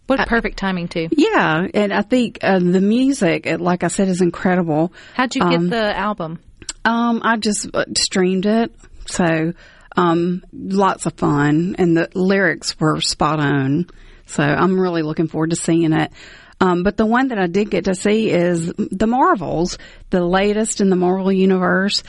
[0.07, 1.09] What perfect timing too.
[1.11, 4.93] yeah, and I think uh, the music, like I said, is incredible.
[5.13, 6.39] How'd you get the album?
[6.85, 8.73] Um, I just uh, streamed it,
[9.05, 9.53] so
[9.97, 13.87] um, lots of fun, and the lyrics were spot on.
[14.27, 16.11] So I'm really looking forward to seeing it.
[16.59, 19.77] Um, but the one that I did get to see is the Marvels,
[20.09, 22.03] the latest in the Marvel universe.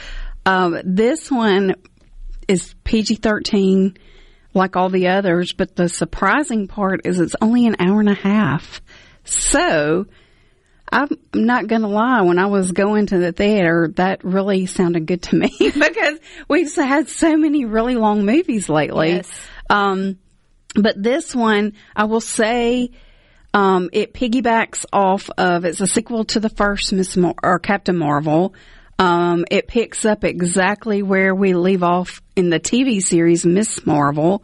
[0.47, 1.75] Um, this one
[2.47, 3.97] is PG-13,
[4.59, 8.15] like all the others, but the surprising part is it's only an hour and a
[8.15, 8.83] half.
[9.25, 10.07] So
[10.91, 12.23] I'm not going to lie.
[12.23, 16.19] When I was going to the theater, that really sounded good to me because
[16.49, 19.13] we've had so many really long movies lately.
[19.13, 19.31] Yes.
[19.71, 20.19] Um,
[20.75, 22.91] but this one, I will say,
[23.55, 25.65] um, it piggybacks off of.
[25.65, 28.55] It's a sequel to the first Miss Mar- or Captain Marvel.
[28.99, 34.43] Um, it picks up exactly where we leave off in the TV series Miss Marvel,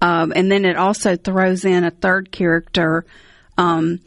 [0.00, 3.06] um, and then it also throws in a third character.
[3.56, 4.00] Um,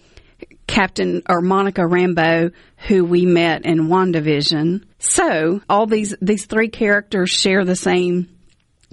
[0.67, 2.51] Captain or Monica Rambeau,
[2.87, 4.83] who we met in WandaVision.
[4.99, 8.27] So all these these three characters share the same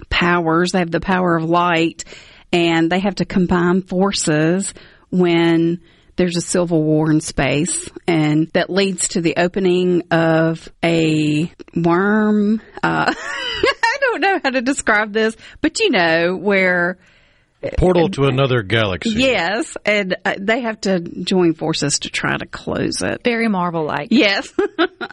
[0.09, 0.71] powers.
[0.71, 2.05] They have the power of light,
[2.51, 4.73] and they have to combine forces
[5.09, 5.81] when
[6.15, 12.61] there's a civil war in space, and that leads to the opening of a worm.
[12.81, 16.97] Uh, I don't know how to describe this, but you know where.
[17.77, 19.11] Portal to another galaxy.
[19.11, 23.23] Yes, and uh, they have to join forces to try to close it.
[23.23, 24.09] Very Marvel like.
[24.11, 24.53] Yes.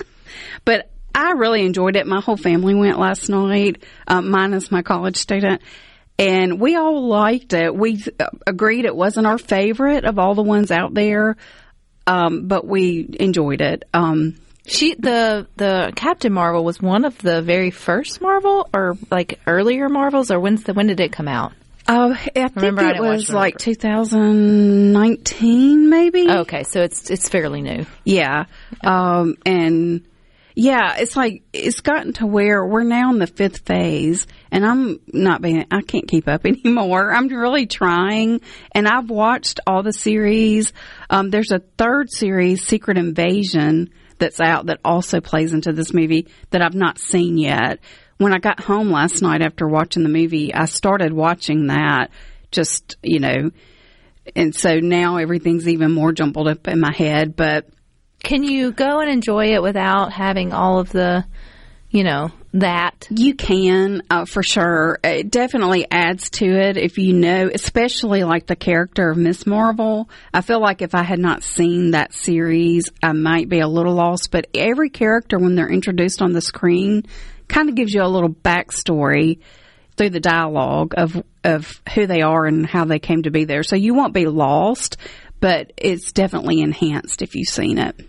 [0.64, 2.06] but I really enjoyed it.
[2.06, 5.62] My whole family went last night, um, minus my college student.
[6.18, 7.74] And we all liked it.
[7.74, 11.36] We uh, agreed it wasn't our favorite of all the ones out there,
[12.06, 13.84] um, but we enjoyed it.
[13.92, 19.40] Um, She the the Captain Marvel was one of the very first Marvel or like
[19.46, 21.52] earlier Marvels or when's the when did it come out?
[21.88, 26.30] uh, I think Remember, I it didn't was like 2019, maybe.
[26.30, 27.84] Okay, so it's it's fairly new.
[28.04, 28.44] Yeah.
[28.84, 30.02] Um, and
[30.54, 35.00] yeah, it's like, it's gotten to where we're now in the fifth phase and I'm
[35.06, 37.12] not being, I can't keep up anymore.
[37.12, 38.40] I'm really trying
[38.72, 40.72] and I've watched all the series.
[41.10, 43.90] Um, there's a third series, Secret Invasion,
[44.22, 47.80] that's out that also plays into this movie that I've not seen yet.
[48.18, 52.12] When I got home last night after watching the movie, I started watching that
[52.52, 53.50] just, you know,
[54.36, 57.66] and so now everything's even more jumbled up in my head, but
[58.22, 61.24] Can you go and enjoy it without having all of the,
[61.90, 63.08] you know, that?
[63.10, 64.98] You can, uh, for sure.
[65.02, 69.46] It definitely adds to it if you know, especially like the character of Ms.
[69.46, 70.08] Marvel.
[70.32, 73.94] I feel like if I had not seen that series, I might be a little
[73.94, 74.30] lost.
[74.30, 77.04] But every character, when they're introduced on the screen,
[77.48, 79.40] kind of gives you a little backstory
[79.96, 83.62] through the dialogue of of who they are and how they came to be there.
[83.62, 84.96] So you won't be lost,
[85.40, 88.00] but it's definitely enhanced if you've seen it.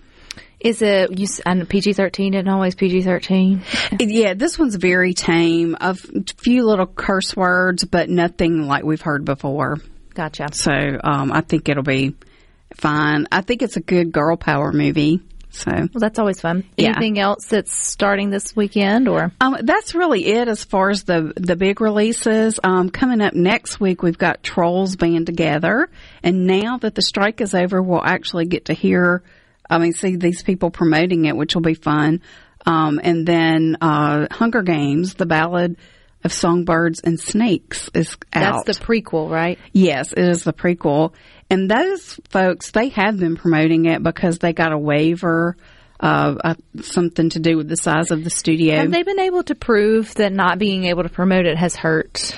[0.63, 1.27] Is it you?
[1.45, 3.61] And PG thirteen isn't always PG thirteen.
[3.99, 5.75] Yeah, this one's very tame.
[5.81, 9.77] A few little curse words, but nothing like we've heard before.
[10.13, 10.47] Gotcha.
[10.53, 10.71] So
[11.03, 12.15] um, I think it'll be
[12.75, 13.27] fine.
[13.31, 15.21] I think it's a good girl power movie.
[15.49, 16.63] So Well, that's always fun.
[16.77, 16.89] Yeah.
[16.91, 19.31] Anything else that's starting this weekend or?
[19.39, 22.59] um, that's really it as far as the the big releases.
[22.63, 25.89] Um, coming up next week, we've got Trolls Band Together,
[26.23, 29.21] and now that the strike is over, we'll actually get to hear.
[29.69, 32.21] I mean, see these people promoting it, which will be fun.
[32.65, 35.77] Um, and then uh, Hunger Games, the Ballad
[36.23, 38.65] of Songbirds and Snakes, is out.
[38.65, 39.59] That's the prequel, right?
[39.73, 41.13] Yes, it is the prequel.
[41.49, 45.57] And those folks, they have been promoting it because they got a waiver,
[45.99, 48.77] uh, uh, something to do with the size of the studio.
[48.77, 52.37] Have they been able to prove that not being able to promote it has hurt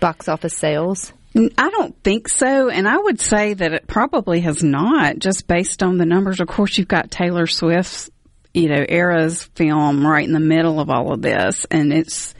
[0.00, 1.12] box office sales?
[1.36, 2.68] I don't think so.
[2.70, 6.40] And I would say that it probably has not, just based on the numbers.
[6.40, 8.10] Of course, you've got Taylor Swift's,
[8.54, 11.66] you know, Eras film right in the middle of all of this.
[11.70, 12.34] And it's,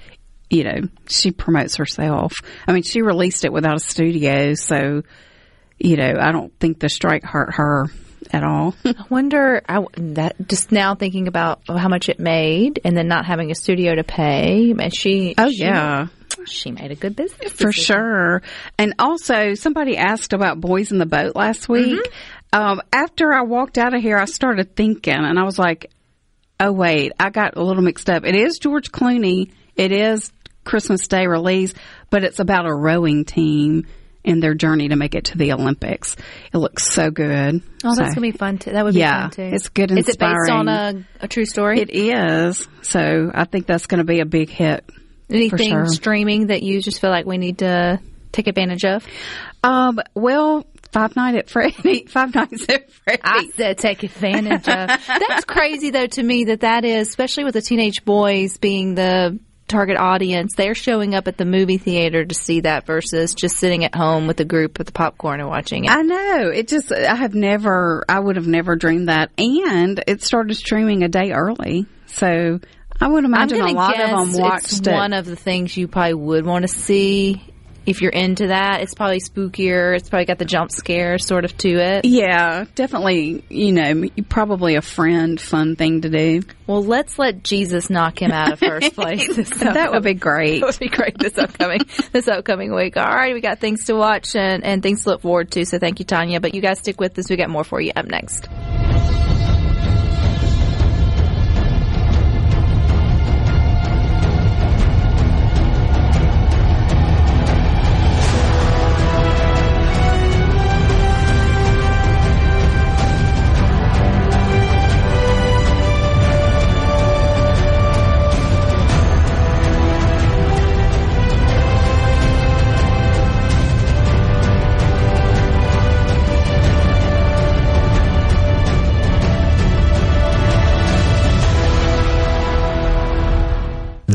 [0.51, 2.33] you know, she promotes herself.
[2.67, 4.55] I mean, she released it without a studio.
[4.55, 5.03] So,
[5.79, 7.87] you know, I don't think the strike hurt her
[8.33, 8.75] at all.
[8.85, 13.27] I wonder I, that just now thinking about how much it made and then not
[13.27, 14.73] having a studio to pay.
[14.77, 16.09] And she, Oh, she- yeah.
[16.51, 18.43] She made a good business For sure.
[18.79, 22.01] And also, somebody asked about Boys in the Boat last week.
[22.53, 25.91] Um, after I walked out of here, I started thinking, and I was like,
[26.61, 28.25] oh, wait, I got a little mixed up.
[28.25, 30.33] It is George Clooney, it is
[30.65, 31.73] Christmas Day release,
[32.11, 33.87] but it's about a rowing team
[34.25, 36.17] and their journey to make it to the Olympics.
[36.53, 37.63] It looks so good.
[37.85, 38.73] Oh, that's So- gonna be fun too.
[38.73, 39.43] That would be Yeah, fun too.
[39.55, 41.81] it's good and Is it based on a, a true story?
[41.81, 42.67] It is.
[42.83, 44.85] So I think that's going to be a big hit.
[45.31, 45.87] Anything sure.
[45.87, 48.01] streaming that you just feel like we need to
[48.33, 49.07] take advantage of?
[49.63, 53.21] Um, well, Five Nights at Freddy, Five Nights at Freddy.
[53.23, 54.89] I said take advantage of.
[55.07, 59.39] That's crazy though to me that that is, especially with the teenage boys being the
[59.69, 60.55] target audience.
[60.57, 64.27] They're showing up at the movie theater to see that versus just sitting at home
[64.27, 65.91] with a group with the popcorn and watching it.
[65.91, 66.49] I know.
[66.49, 69.31] It just, I have never, I would have never dreamed that.
[69.39, 71.87] And it started streaming a day early.
[72.07, 72.61] So
[73.01, 74.93] I would imagine a lot of them watched it's it.
[74.93, 77.43] one of the things you probably would want to see
[77.87, 78.83] if you're into that.
[78.83, 79.97] It's probably spookier.
[79.97, 82.05] It's probably got the jump scare sort of to it.
[82.05, 86.43] yeah, definitely, you know, probably a friend fun thing to do.
[86.67, 89.49] Well, let's let Jesus knock him out of first place.
[89.61, 90.61] That would be great.
[90.61, 91.81] That would be great this upcoming
[92.13, 92.97] this upcoming week.
[92.97, 95.65] All right, we got things to watch and, and things to look forward to.
[95.65, 96.41] So thank you, Tanya.
[96.41, 97.31] But you guys stick with us.
[97.31, 98.49] We got more for you up next.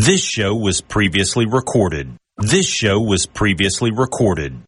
[0.05, 2.17] This show was previously recorded.
[2.37, 4.59] This show was previously recorded.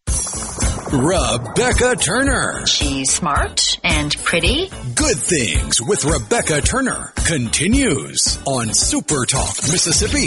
[0.90, 2.64] Rebecca Turner.
[2.66, 4.70] She's smart and pretty.
[4.94, 10.24] Good Things with Rebecca Turner continues on Super Talk, Mississippi.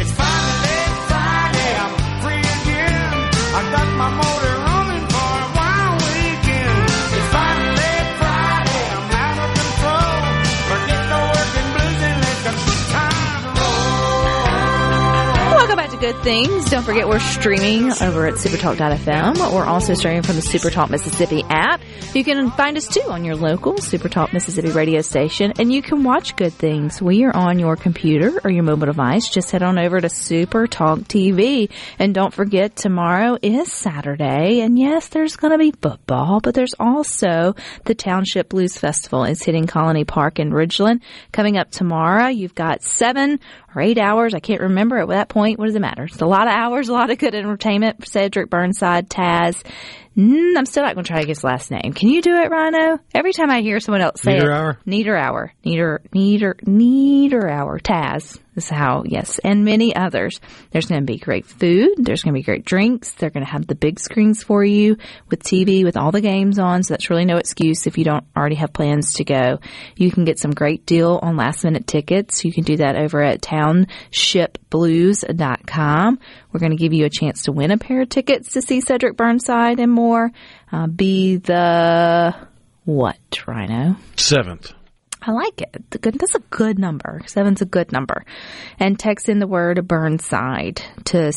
[0.00, 0.72] It's finally
[1.08, 3.28] Friday, I'm free again.
[3.52, 4.31] I got my motor
[16.02, 16.68] Good Things.
[16.68, 19.54] Don't forget we're streaming over at supertalk.fm.
[19.54, 21.80] We're also streaming from the Supertalk Mississippi app.
[22.12, 26.02] You can find us too on your local Supertalk Mississippi radio station and you can
[26.02, 27.00] watch Good Things.
[27.00, 29.28] We are on your computer or your mobile device.
[29.28, 31.70] Just head on over to Supertalk TV.
[32.00, 36.74] And don't forget tomorrow is Saturday and yes, there's going to be football, but there's
[36.80, 39.22] also the Township Blues Festival.
[39.22, 41.00] It's hitting Colony Park in Ridgeland.
[41.30, 43.38] Coming up tomorrow, you've got seven
[43.72, 44.34] or eight hours.
[44.34, 45.60] I can't remember at that point.
[45.60, 45.91] What does it matter?
[45.98, 48.06] It's a lot of hours, a lot of good entertainment.
[48.06, 49.62] Cedric Burnside, Taz.
[50.16, 51.94] Mm, I'm still not going to try to get his last name.
[51.94, 52.98] Can you do it, Rhino?
[53.14, 54.74] Every time I hear someone else say Niederauer?
[54.74, 54.80] it.
[54.86, 55.48] Niederauer.
[55.64, 57.80] Nieder, Nieder, Niederauer.
[57.80, 58.38] Taz.
[58.54, 59.38] This is how, yes.
[59.38, 60.38] And many others.
[60.70, 61.92] There's going to be great food.
[61.96, 63.12] There's going to be great drinks.
[63.12, 64.98] They're going to have the big screens for you
[65.30, 66.82] with TV with all the games on.
[66.82, 69.58] So that's really no excuse if you don't already have plans to go.
[69.96, 72.44] You can get some great deal on last minute tickets.
[72.44, 76.18] You can do that over at townshipblues.com.
[76.52, 78.82] We're going to give you a chance to win a pair of tickets to see
[78.82, 80.01] Cedric Burnside and more.
[80.70, 82.34] Uh, be the
[82.84, 83.96] what, Rhino?
[84.16, 84.72] Seventh.
[85.24, 85.84] I like it.
[85.90, 87.22] That's a good number.
[87.26, 88.24] Seven's a good number.
[88.80, 91.32] And text in the word Burnside to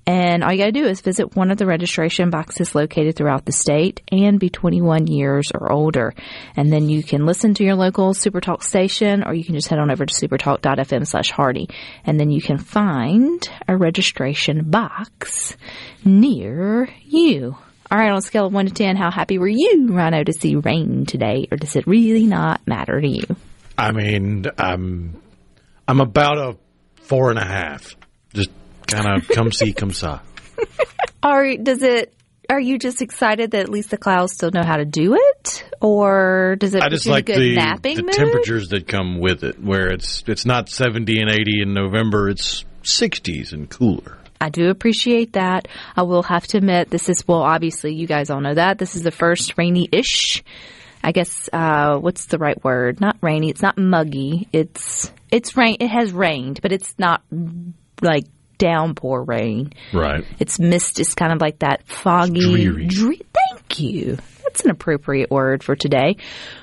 [0.08, 3.52] And all you gotta do is visit one of the registration boxes located throughout the
[3.52, 6.14] state and be 21 years or older.
[6.56, 9.80] And then you can listen to your local Supertalk station or you can just head
[9.80, 11.70] on over to supertalk.fm slash Hardy.
[12.06, 15.58] And then you can find a registration box
[16.04, 17.58] near you.
[17.92, 20.34] All right, on a scale of 1 to 10, how happy were you, Rhino, to
[20.34, 21.48] see rain today?
[21.52, 23.24] Or does it really not matter to you?
[23.78, 25.22] I mean, I'm
[25.88, 26.58] I'm about a
[26.96, 27.96] four and a half.
[28.88, 30.20] Kind of come see, come saw.
[31.24, 32.14] Are does it?
[32.50, 35.68] Are you just excited that at least the clouds still know how to do it,
[35.82, 36.84] or does it?
[36.84, 38.14] I just like the, napping the mood?
[38.14, 42.30] temperatures that come with it, where it's it's not seventy and eighty in November.
[42.30, 44.20] It's sixties and cooler.
[44.40, 45.68] I do appreciate that.
[45.96, 48.96] I will have to admit, this is well, obviously you guys all know that this
[48.96, 50.44] is the first rainy-ish.
[51.04, 53.00] I guess uh, what's the right word?
[53.00, 53.50] Not rainy.
[53.50, 54.48] It's not muggy.
[54.52, 55.78] It's it's rain.
[55.80, 57.22] It has rained, but it's not
[58.02, 58.26] like
[58.58, 59.74] downpour rain.
[59.94, 60.26] Right.
[60.40, 61.00] It's mist.
[61.00, 62.40] It's kind of like that foggy.
[62.40, 62.88] Dreary.
[62.88, 64.18] dre- thank you.
[64.44, 66.18] That's an appropriate word for today,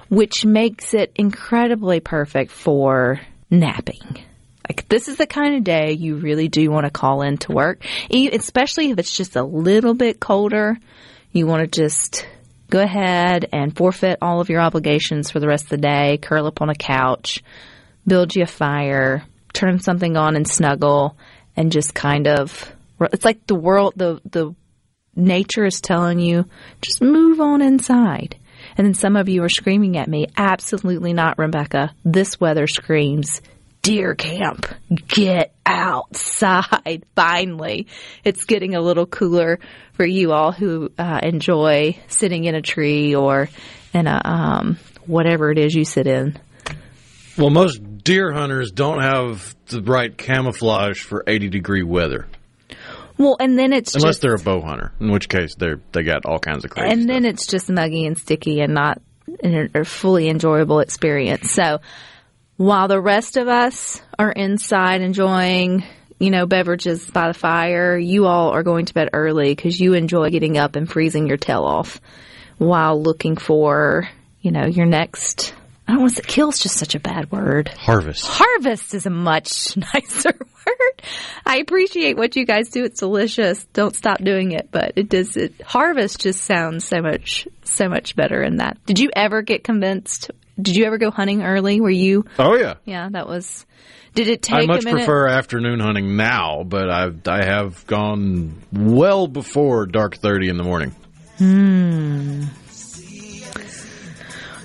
[0.09, 3.21] which makes it incredibly perfect for
[3.51, 4.25] napping.
[4.69, 7.53] Like this is the kind of day you really do want to call in to
[7.53, 10.79] work, especially if it's just a little bit colder.
[11.33, 12.27] You want to just
[12.71, 16.47] go ahead and forfeit all of your obligations for the rest of the day, curl
[16.47, 17.43] up on a couch,
[18.07, 21.17] build you a fire, turn something on and snuggle,
[21.57, 22.73] and just kind of.
[23.01, 24.55] It's like the world, the the
[25.17, 26.47] nature is telling you
[26.81, 28.37] just move on inside.
[28.77, 31.93] And then some of you are screaming at me, absolutely not, Rebecca.
[32.05, 33.43] This weather screams
[33.83, 34.67] deer camp.
[35.09, 37.05] Get outside.
[37.17, 37.89] Finally,
[38.25, 39.59] it's getting a little cooler
[39.95, 43.49] for you all who uh, enjoy sitting in a tree or
[43.93, 46.39] in a um, whatever it is you sit in.
[47.37, 52.27] Well, most deer hunters don't have the right camouflage for eighty degree weather.
[53.19, 56.03] Well, and then it's Unless just, they're a bow hunter, in which case they're they
[56.03, 56.93] got all kinds of crazy.
[56.93, 59.01] and then it's just muggy and sticky and not
[59.43, 61.53] a fully enjoyable experience.
[61.53, 61.81] So
[62.57, 65.85] while the rest of us are inside enjoying,
[66.19, 69.95] you know, beverages by the fire, you all are going to bed early because you
[69.95, 72.01] enjoy getting up and freezing your tail off
[72.59, 74.09] while looking for,
[74.41, 75.55] you know, your next.
[75.93, 77.69] I don't want to say kill's just such a bad word.
[77.69, 78.27] harvest.
[78.27, 81.03] Harvest is a much nicer word.
[81.45, 82.85] I appreciate what you guys do.
[82.85, 83.63] It's delicious.
[83.75, 85.37] Don't stop doing it, but it does.
[85.37, 88.79] It, harvest just sounds so much, so much better in that.
[88.87, 90.31] Did you ever get convinced?
[90.59, 91.83] Did you ever go hunting early?
[91.83, 92.25] Were you?
[92.39, 92.77] Oh yeah.
[92.87, 93.67] Yeah, that was.
[94.15, 99.27] Did it take I much prefer afternoon hunting now, but I've I have gone well
[99.27, 100.95] before dark thirty in the morning.
[101.37, 102.45] Hmm.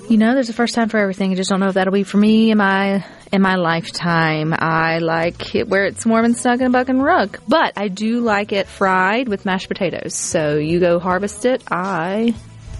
[0.08, 1.32] You know, there's a first time for everything.
[1.32, 4.54] I just don't know if that'll be for me in my in my lifetime.
[4.56, 7.88] I like it where it's warm and snug in a buck and rug, but I
[7.88, 10.14] do like it fried with mashed potatoes.
[10.14, 11.62] So you go harvest it.
[11.70, 12.34] I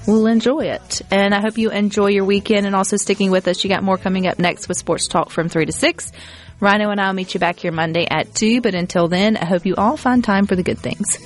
[0.06, 3.62] will enjoy it, and I hope you enjoy your weekend and also sticking with us.
[3.62, 6.10] You got more coming up next with Sports Talk from three to six.
[6.60, 8.62] Rhino and I'll meet you back here Monday at two.
[8.62, 11.18] But until then, I hope you all find time for the good things.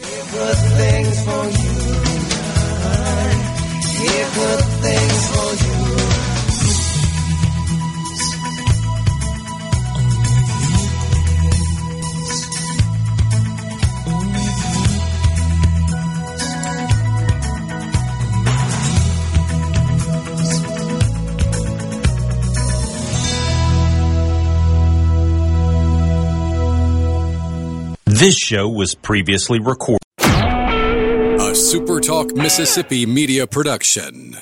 [28.23, 29.99] This show was previously recorded.
[30.21, 34.37] A SuperTalk Mississippi media production.